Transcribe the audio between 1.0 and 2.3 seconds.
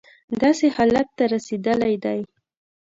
ته رسېدلی دی.